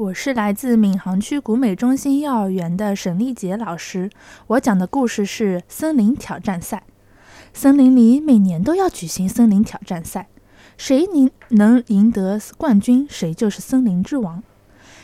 [0.00, 4.08] 我是来自闵行区古美中心幼儿园的沈丽杰老师。
[4.46, 6.84] 我讲的故事是森林挑战赛。
[7.52, 10.28] 森林里每年都要举行森林挑战赛，
[10.78, 14.42] 谁能能赢得冠军，谁就是森林之王。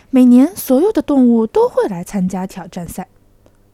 [0.09, 3.09] 每年所有的动物都会来参加挑战赛。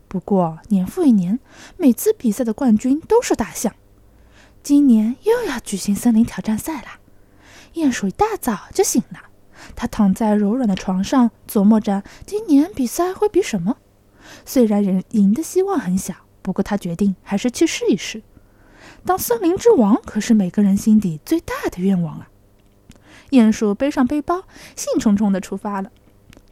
[0.08, 1.38] 不过年复一年，
[1.76, 3.72] 每次比赛的冠军都是大象。
[4.64, 6.98] 今年又要举行森林挑战赛啦！
[7.74, 9.20] 鼹鼠一大早就醒了。
[9.74, 13.76] 他躺在柔软的床上，琢磨着今年比赛会比什么。
[14.44, 18.22] 虽然人赢的希望很小，不过他决定还是去试一试。
[19.04, 22.28] 当森林之王可是每个人心底最大的愿望啊！
[23.30, 24.42] 鼹鼠背上背包，
[24.76, 25.90] 兴冲冲地出发了。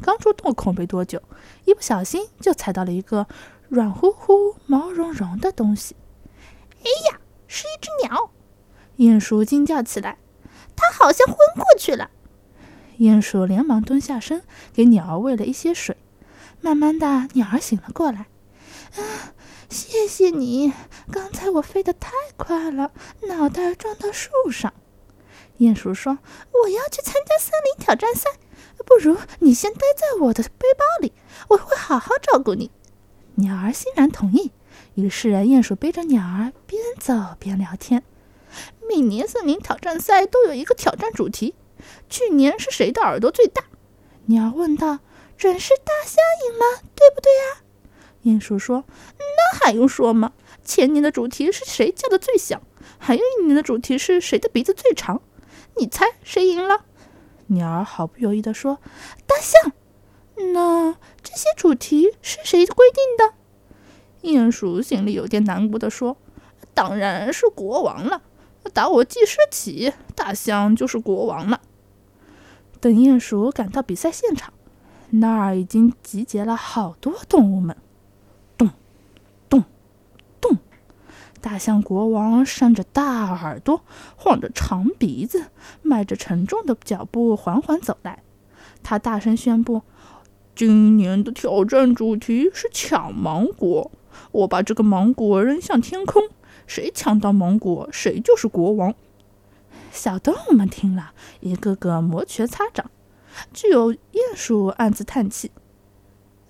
[0.02, 1.22] 刚出洞口没多久，
[1.66, 3.26] 一不小心就踩到了一个
[3.68, 5.94] 软乎乎、毛茸茸的东西。
[6.80, 8.30] 哎呀，是一只鸟！
[8.96, 10.18] 鼹鼠惊叫起来，
[10.74, 12.10] 它好像昏过去了。
[13.00, 14.42] 鼹鼠连忙蹲下身，
[14.74, 15.96] 给鸟儿喂了一些水。
[16.60, 18.26] 慢慢的，鸟儿醒了过来。
[18.94, 19.32] 啊，
[19.70, 20.74] 谢谢你！
[21.10, 22.92] 刚才我飞得太快了，
[23.22, 24.74] 脑袋撞到树上。
[25.60, 26.18] 鼹鼠说
[26.64, 28.28] ：“我要去参加森林挑战赛，
[28.84, 31.14] 不如你先待在我的背包里，
[31.48, 32.70] 我会好好照顾你。”
[33.36, 34.52] 鸟儿欣然同意。
[34.94, 38.02] 于是，鼹鼠背着鸟儿边走边聊天。
[38.86, 41.54] 每年森林挑战赛都有一个挑战主题。
[42.08, 43.64] 去年是谁的耳朵最大？
[44.26, 45.00] 鸟儿问道。
[45.36, 47.62] 准是大象赢了，对不对呀？
[48.24, 48.84] 鼹鼠说。
[49.18, 50.32] 那还用说吗？
[50.62, 52.60] 前年的主题是谁叫的最响，
[52.98, 55.22] 还有一年的主题是谁的鼻子最长。
[55.78, 56.84] 你猜谁赢了？
[57.46, 58.80] 鸟儿毫不犹豫地说
[59.26, 59.72] ：“大象。”
[60.52, 60.92] 那
[61.22, 63.34] 这些主题是谁规定的？
[64.28, 66.18] 鼹鼠心里有点难过地说
[66.74, 68.20] ：“当然是国王了。
[68.74, 71.62] 打我记事起，大象就是国王了。”
[72.80, 74.54] 等鼹鼠赶到比赛现场，
[75.10, 77.76] 那儿已经集结了好多动物们。
[78.56, 78.70] 咚，
[79.50, 79.64] 咚，
[80.40, 80.56] 咚！
[81.42, 83.82] 大象国王扇着大耳朵，
[84.16, 85.46] 晃着长鼻子，
[85.82, 88.22] 迈着沉重的脚步缓缓走来。
[88.82, 89.82] 他大声宣布
[90.56, 93.90] ：“今年的挑战主题是抢芒果。
[94.32, 96.22] 我把这个芒果扔向天空，
[96.66, 98.94] 谁抢到芒果，谁就是国王。”
[99.92, 102.90] 小动物们听了一个个摩拳擦掌，
[103.52, 105.50] 只有鼹鼠暗自叹气：“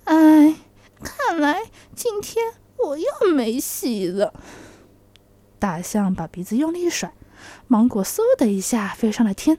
[0.04, 0.56] 哎，
[1.02, 4.34] 看来今天我又没戏了。”
[5.58, 7.12] 大象把鼻子用力一甩，
[7.66, 9.58] 芒果嗖的一下飞上了天。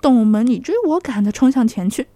[0.00, 2.08] 动物们你追我赶的冲向前去，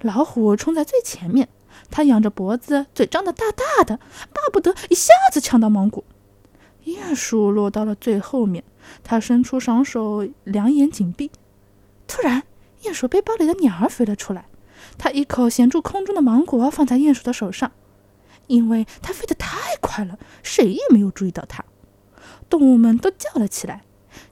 [0.00, 1.48] 老虎冲在最前面，
[1.90, 3.98] 它仰着脖子，嘴张得大大的，
[4.32, 6.02] 巴不得一下子抢到芒果。
[6.84, 8.64] 鼹鼠落到了最后面。
[9.02, 11.30] 他伸出双手，两眼紧闭。
[12.06, 12.42] 突然，
[12.82, 14.46] 鼹鼠背包里的鸟儿飞了出来。
[14.98, 17.72] 它一口衔住空中的芒果，放在鼹鼠的手上。
[18.48, 21.64] 因为它飞得太快了，谁也没有注意到它。
[22.50, 23.82] 动物们都叫了起来。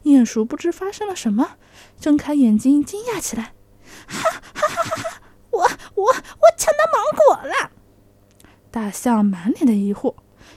[0.05, 1.57] 鼹鼠不知发生了什么，
[1.99, 3.55] 睁开眼睛惊讶起来
[4.07, 5.23] ：“哈哈哈哈哈！
[5.51, 6.13] 我我我
[6.59, 7.71] 抢到芒果了！”
[8.71, 10.15] 大象满脸的疑惑。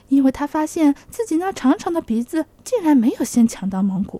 [0.09, 4.19] 因为他发现自己那长长的鼻子竟然没有先抢到芒果，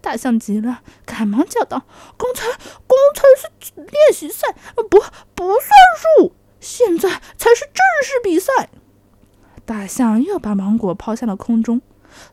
[0.00, 1.84] 大象急了，赶忙叫道
[2.16, 3.22] ：“刚才刚才
[3.60, 4.98] 是练习赛，不
[5.34, 5.70] 不算
[6.18, 8.70] 数，现在才是正式比赛。”
[9.66, 11.82] 大象又把芒果抛向了空中，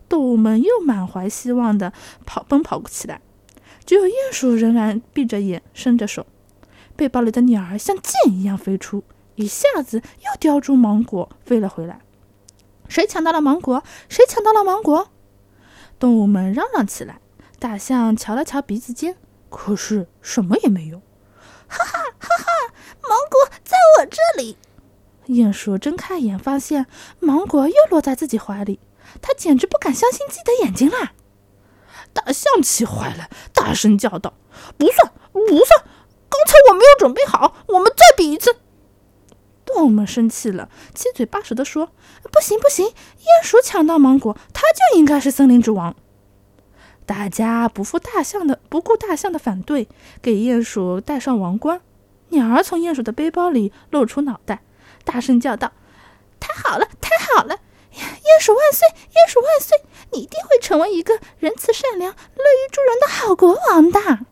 [0.08, 1.92] 动物们又满怀希望地
[2.24, 3.20] 跑奔跑起来，
[3.84, 6.26] 只有鼹鼠仍然闭着眼，伸着手，
[6.96, 12.00] 背包里的鸟儿像箭一样飞出，一下子又叼住芒果飞了回来。
[12.88, 13.82] 谁抢到了芒果？
[14.08, 15.10] 谁抢到了芒果？
[15.98, 17.20] 动物们嚷嚷起来。
[17.58, 19.16] 大象瞧了瞧鼻子尖，
[19.48, 20.98] 可是什么也没有。
[21.66, 22.74] 哈哈哈哈！
[23.02, 24.58] 芒果在我这里。
[25.28, 26.86] 鼹鼠睁开眼，发现
[27.20, 28.78] 芒果又落在自己怀里，
[29.22, 31.14] 他简直不敢相信自己的眼睛啦！
[32.12, 34.34] 大象气坏了，大声叫道
[34.76, 35.84] ：“不算，不算！
[36.28, 38.56] 刚才我没有准备好，我们再比一次。”
[39.74, 41.90] 动物们生气了，七嘴八舌地说
[42.30, 42.86] ：“不行，不行！
[42.86, 45.96] 鼹鼠抢到芒果，它就应该是森林之王。”
[47.04, 49.88] 大家不负大象的不顾大象的反对，
[50.22, 51.80] 给鼹鼠戴上王冠。
[52.28, 54.62] 鸟儿从鼹鼠的背包里露出脑袋，
[55.04, 55.72] 大声叫道
[56.38, 57.58] ：“太好了，太好了！
[57.92, 59.76] 鼹鼠万岁，鼹鼠万岁！
[60.12, 64.26] 你一定会成为一个仁慈善良、乐于助人的好国王的。”